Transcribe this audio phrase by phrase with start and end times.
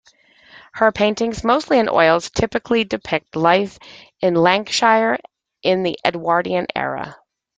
[0.73, 3.77] Her paintings, mostly in oils, typically depict life
[4.19, 5.19] in Lancashire
[5.61, 7.17] in the Edwardian era.